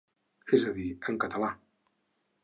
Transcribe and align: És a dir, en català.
És 0.57 0.63
a 0.69 0.71
dir, 0.77 0.87
en 1.13 1.19
català. 1.25 1.51